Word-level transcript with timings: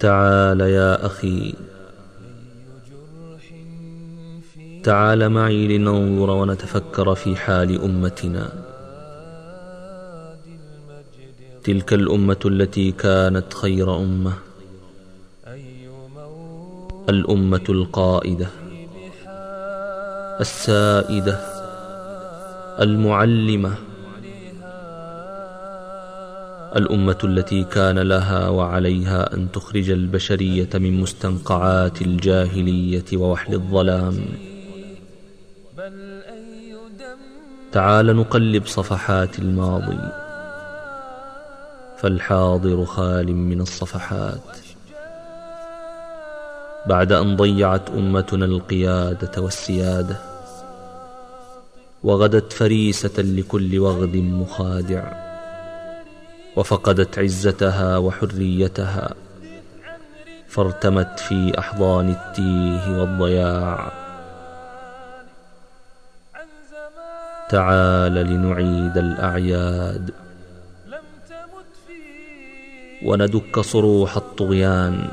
تعال 0.00 0.60
يا 0.60 1.06
أخي. 1.06 1.54
تعال 4.82 5.28
معي 5.28 5.78
لننظر 5.78 6.30
ونتفكر 6.30 7.14
في 7.14 7.36
حال 7.36 7.82
أمتنا. 7.82 8.52
تلك 11.64 11.92
الأمة 11.92 12.36
التي 12.44 12.92
كانت 12.92 13.54
خير 13.54 13.96
أمة. 13.96 14.32
الأمة 17.08 17.64
القائدة. 17.68 18.48
السائدة. 20.40 21.40
المعلمة. 22.80 23.89
الأمة 26.76 27.18
التي 27.24 27.64
كان 27.64 27.98
لها 27.98 28.48
وعليها 28.48 29.34
أن 29.34 29.52
تخرج 29.52 29.90
البشرية 29.90 30.68
من 30.74 31.00
مستنقعات 31.00 32.02
الجاهلية 32.02 33.04
ووحل 33.14 33.54
الظلام. 33.54 34.24
تعال 37.72 38.16
نقلب 38.16 38.66
صفحات 38.66 39.38
الماضي. 39.38 39.98
فالحاضر 41.98 42.84
خال 42.84 43.36
من 43.36 43.60
الصفحات. 43.60 44.58
بعد 46.86 47.12
أن 47.12 47.36
ضيعت 47.36 47.90
أمتنا 47.90 48.44
القيادة 48.44 49.42
والسيادة 49.42 50.16
وغدت 52.02 52.52
فريسة 52.52 53.22
لكل 53.22 53.78
وغد 53.78 54.16
مخادع. 54.16 55.29
وفقدت 56.56 57.18
عزتها 57.18 57.96
وحريتها 57.98 59.14
فارتمت 60.48 61.20
في 61.20 61.58
أحضان 61.58 62.08
التيه 62.08 63.00
والضياع. 63.00 63.92
تعال 67.48 68.14
لنعيد 68.14 68.98
الأعياد. 68.98 70.10
وندك 73.04 73.60
صروح 73.60 74.16
الطغيان. 74.16 75.08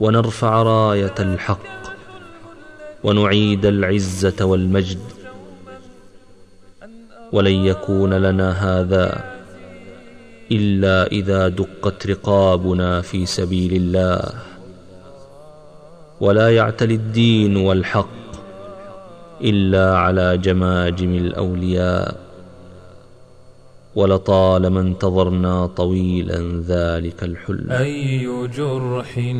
ونرفع 0.00 0.62
راية 0.62 1.14
الحق. 1.18 1.76
ونعيد 3.04 3.66
العزة 3.66 4.44
والمجد. 4.44 5.00
ولن 7.32 7.54
يكون 7.54 8.14
لنا 8.14 8.50
هذا 8.50 9.35
إلا 10.52 11.06
إذا 11.06 11.48
دقت 11.48 12.06
رقابنا 12.06 13.00
في 13.00 13.26
سبيل 13.26 13.72
الله. 13.72 14.32
ولا 16.20 16.56
يعتلي 16.56 16.94
الدين 16.94 17.56
والحق 17.56 18.08
إلا 19.40 19.98
على 19.98 20.38
جماجم 20.38 21.14
الأولياء. 21.14 22.20
ولطالما 23.94 24.80
انتظرنا 24.80 25.66
طويلا 25.66 26.62
ذلك 26.68 27.22
الحلم. 27.22 27.70
أي 27.70 28.48
جرح 28.56 29.34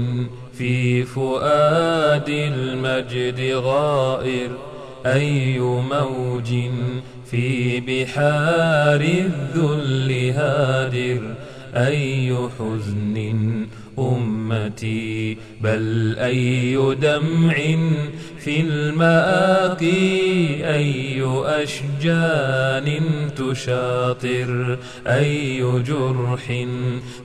في 0.52 1.02
فؤاد 1.02 2.28
المجد 2.28 3.52
غائر؟ 3.54 4.50
أي 5.06 5.58
موج 5.60 6.54
في 7.30 7.80
بحار 7.80 9.00
الذل 9.00 10.30
هادر 10.30 11.34
أي 11.74 12.36
حزن 12.58 13.66
أمتي؟ 13.98 15.36
بل 15.60 16.16
أي 16.18 16.94
دمع 16.94 17.54
في 18.38 18.60
المآقي 18.60 19.96
أي 20.74 21.22
أشجان 21.44 23.00
تشاطر؟ 23.36 24.78
أي 25.06 25.62
جرح 25.82 26.66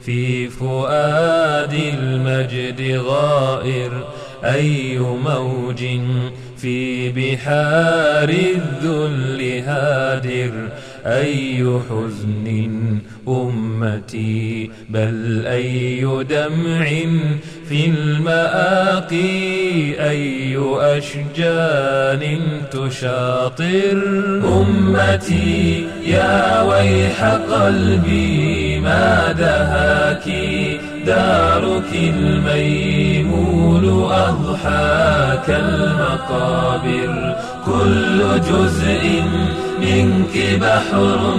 في 0.01 0.49
فؤاد 0.49 1.73
المجد 1.73 3.01
غائر؟ 3.05 4.07
أي 4.43 4.99
موج 4.99 5.85
في 6.61 7.09
بحار 7.09 8.29
الذل 8.29 9.61
هادر 9.65 10.51
أي 11.05 11.79
حزن 11.89 12.97
أمتي؟ 13.27 14.71
بل 14.89 15.43
أي 15.45 16.23
دمع 16.29 16.85
في 17.69 17.85
المآقي؟ 17.85 19.19
أي 20.09 20.57
أشجان 20.79 22.37
تشاطر؟ 22.71 23.97
أمتي 24.45 25.87
يا 26.05 26.61
ويح 26.61 27.23
قلبي 27.23 28.79
ما 28.79 29.31
دهاك 29.31 29.90
دارك 31.11 31.91
الميمون 31.93 33.85
أضحاك 34.11 35.49
المقابر. 35.49 37.35
كل 37.65 38.19
جزء 38.49 39.23
منك 39.81 40.59
بحر 40.61 41.35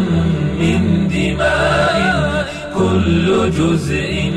من 0.61 1.09
دماء. 1.09 2.47
كل 2.75 3.51
جزء 3.51 4.33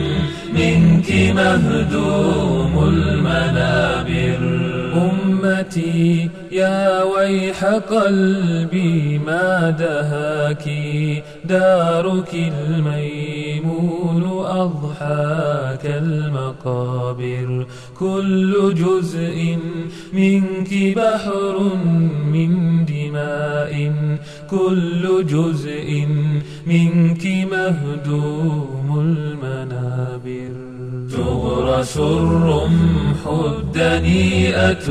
منك 0.54 1.12
مهدوم 1.36 2.84
المنابر. 2.88 4.65
أمتي 4.96 6.30
يا 6.52 7.04
ويح 7.04 7.66
قلبي 7.66 9.20
ما 9.20 9.70
دهاك. 9.70 10.70
دارك 11.46 12.34
الميمون 12.34 14.24
أضحاك 14.46 15.86
المقابر. 15.86 17.68
كل 18.00 18.74
جزء 18.74 19.58
منك 20.14 20.98
بحر 20.98 21.76
من 22.34 22.86
دماء. 22.86 23.94
كل 24.50 25.26
جزء 25.26 26.08
منك 26.68 27.28
مهدوم 27.52 29.00
المنابر. 29.00 30.75
تغرس 31.16 31.98
الرمح 31.98 33.22
الدنيئة 33.28 34.88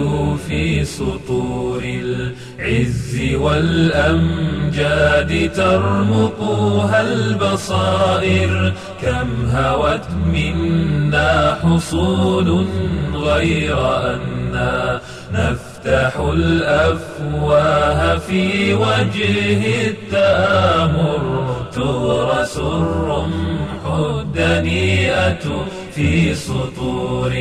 في 0.49 0.85
سطور 0.85 1.83
العز 1.85 3.35
والأمجاد 3.35 5.33
ترمقها 5.57 7.01
البصائر 7.01 8.73
كم 9.03 9.29
هوت 9.55 10.07
منا 10.33 11.59
حصول 11.63 12.67
غير 13.15 13.79
أنا 14.15 15.01
نفتح 15.35 16.17
الأفواه 16.17 18.19
في 18.19 18.75
وجه 18.75 19.89
التآمر. 19.89 21.45
تغرس 21.73 22.57
الرمح 22.57 23.87
الدنيئة 23.87 25.67
في 25.95 26.35
سطور 26.35 27.33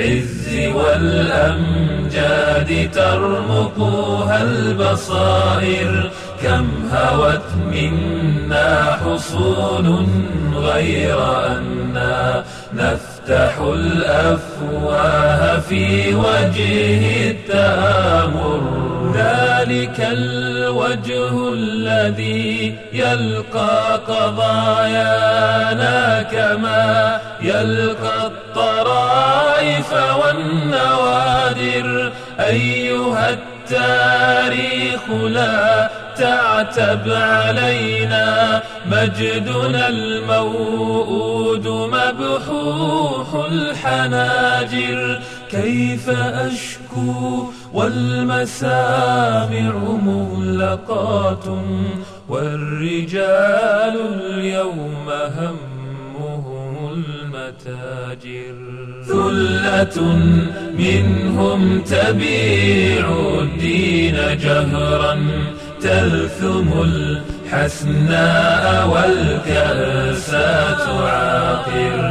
العز 0.00 0.48
والأمجاد 0.76 2.70
ترمقها 2.92 4.42
البصائر 4.42 6.10
كم 6.42 6.68
هوت 6.92 7.48
منا 7.72 8.98
حصون 9.04 10.08
غير 10.56 11.18
أنا 11.46 12.44
نفتح 12.74 13.58
الأفواه 13.58 15.58
في 15.58 16.14
وجه 16.14 17.30
التآمر. 17.30 18.80
ذلك 19.14 20.08
الوجه 20.12 21.52
الذي 21.52 22.76
يلقى 22.92 24.00
قضايانا 24.08 25.98
كما 26.22 27.20
يلقى 27.42 28.26
الطرائف 28.26 29.92
والنوادر. 29.92 32.12
أيها 32.40 33.30
التاريخ 33.30 35.10
لا 35.10 35.90
تعتب 36.16 37.12
علينا. 37.12 38.62
مجدنا 38.86 39.88
الموؤود 39.88 41.68
مبحوح 41.68 43.44
الحناجر. 43.50 45.20
كيف 45.50 46.10
أشكو 46.10 47.44
والمسامع 47.72 49.72
مغلقات 50.02 51.44
والرجال 52.28 53.59
متاجر 58.24 58.54
ثلة 59.06 59.96
منهم 60.78 61.80
تبيع 61.80 63.04
الدين 63.40 64.16
جهرا 64.38 65.14
تلثم 65.80 66.68
الحسناء 67.52 68.88
والكأس 68.88 70.30
تعاقر. 70.30 72.09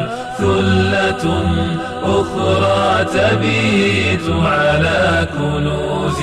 أخرى 2.04 3.06
تبيت 3.06 4.30
على 4.44 5.28
كنوز 5.38 6.20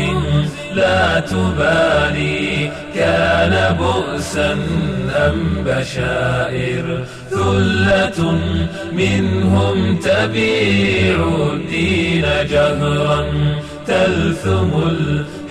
لا 0.75 1.21
تبالي 1.21 2.71
كان 2.95 3.77
بؤسا 3.77 4.53
أم 5.17 5.65
بشائر 5.67 7.05
ثلة 7.31 8.39
منهم 8.93 9.97
تبيع 9.97 11.17
الدين 11.53 12.27
جهرا 12.51 13.27
تلثم 13.87 14.71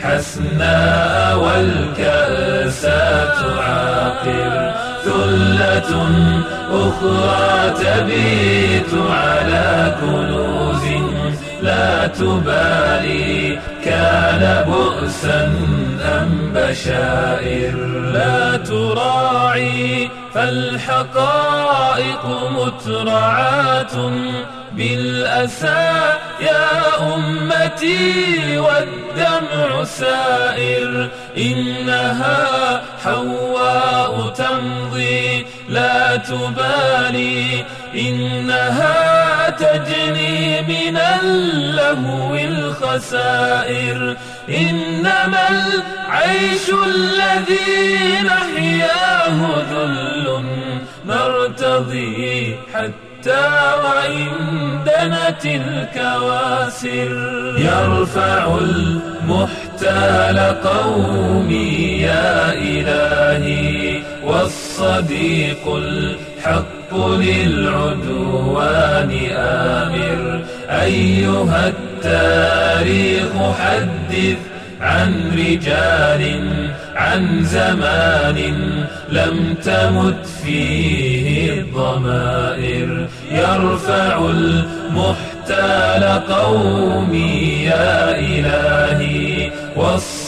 الحسناء 0.04 1.38
والكأس 1.38 2.82
تعاقر 2.82 4.74
ثلة 5.04 5.92
أخرى 6.72 7.74
تبيت 7.84 8.94
كنوز 10.06 10.86
لا 11.62 12.08
تبالي 12.08 13.60
كان 13.86 14.66
بؤسا 14.68 15.54
أم 16.02 16.54
بشائر 16.56 17.76
لا 18.14 18.58
تراعي 18.58 20.10
فالحقائق 20.34 22.26
مترعاة 22.52 24.12
بالأسى 24.74 26.14
يا 26.42 26.70
أمتي 27.16 28.58
والدمع 28.58 29.84
سائر 29.84 31.10
إنها 31.38 32.82
حواء 33.04 34.34
تمضي 34.38 35.46
لا 35.70 36.16
تبالي 36.16 37.66
إنها 37.96 39.35
تجني 39.50 40.62
من 40.62 40.98
اللهو 40.98 42.36
الخسائر. 42.36 44.18
إنما 44.50 45.44
العيش 45.50 46.70
الذي 46.70 48.22
نحياه 48.24 49.38
ذل 49.72 50.26
نرتضي 51.06 52.56
حتى 52.74 53.46
وإن 53.84 54.28
دنت 54.86 55.44
الكواسر 55.46 57.12
يرفع 57.58 58.58
المحتال 58.62 60.38
قومي 60.64 62.02
يا 62.02 62.54
إلهي 62.54 64.02
والصديق 64.24 65.64
الحق. 65.76 66.85
للعدوان 67.20 69.12
آمر. 69.38 70.42
أيها 70.70 71.68
التاريخ 71.68 73.32
حدث 73.60 74.38
عن 74.82 75.32
رجال 75.38 76.24
عن 76.96 77.44
زمان 77.44 78.40
لم 79.10 79.56
تمت 79.64 80.26
فيه 80.44 81.50
الضمائر. 81.54 83.08
يرفع 83.32 84.18
المحتال 84.30 86.04
قومي 86.34 87.64
يا 87.64 88.20
إلهي 88.20 89.52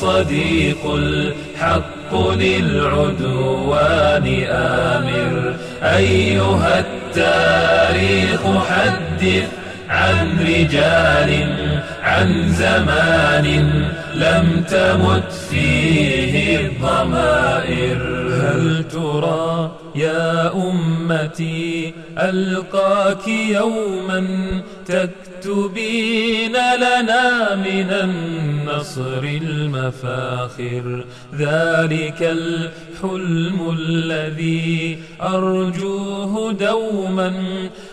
والصديق 0.01 0.85
الحق 0.85 2.31
للعدوان 2.31 4.27
آمر. 4.49 5.55
أيها 5.83 6.79
التاريخ 6.79 8.41
حدث 8.69 9.49
عن 9.89 10.39
رجال 10.39 11.49
عن 12.01 12.53
زمان 12.53 13.45
لم 14.15 14.63
تمت 14.69 15.31
فيه 15.31 16.59
الضمائر. 16.59 17.97
هل 18.41 18.83
ترى 18.91 19.71
يا 19.95 20.53
أمتي 20.53 21.93
ألقاك 22.17 23.27
يوما 23.27 24.27
تكتبين 25.47 26.51
لنا 26.51 27.55
من 27.55 27.89
النصر 27.91 29.23
المفاخر. 29.23 31.05
ذلك 31.35 32.21
الحلم 32.21 33.75
الذي 33.79 34.97
أرجوه 35.21 36.51
دوما 36.51 37.33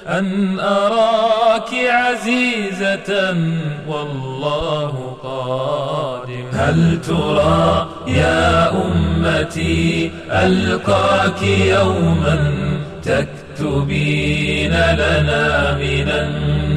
أن 0.08 0.58
أراك 0.60 1.74
عزيزة 1.74 3.36
والله 3.88 5.16
قادم. 5.22 6.44
هل 6.52 7.00
ترى 7.00 7.88
يا 8.06 8.72
أمتي 8.84 10.10
ألقاك 10.30 11.42
يوما 11.42 12.52
تكتبين 13.02 14.70
لنا 14.70 15.76
من 15.76 16.08
النصر 16.08 16.73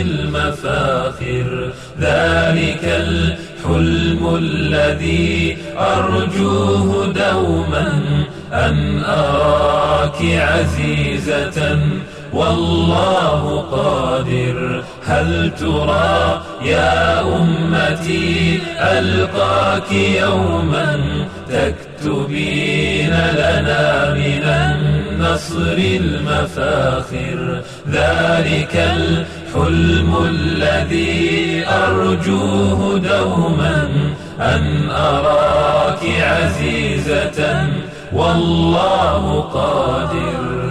المفاخر 0.00 1.72
ذلك 2.00 2.84
الحلم 2.84 4.36
الذي 4.36 5.56
أرجوه 5.78 7.06
دوما 7.06 8.02
أن 8.52 9.02
أراك 9.04 10.22
عزيزة 10.22 11.78
والله 12.32 13.60
قادر. 13.70 14.84
هل 15.06 15.50
ترى 15.60 16.42
يا 16.64 17.20
أمتي 17.20 18.60
ألقاك 18.78 19.92
يوما 19.92 21.00
تكتبين 21.48 23.10
لنا 23.10 24.14
من 24.14 24.44
النصر 25.32 25.76
المفاخر 25.78 27.62
ذلك 27.90 28.76
الحلم 28.76 30.16
الذي 30.28 31.64
أرجوه 31.68 32.98
دوما 32.98 33.88
أن 34.40 34.90
أراك 34.90 36.02
عزيزة 36.20 37.66
والله 38.12 39.40
قادر. 39.40 40.61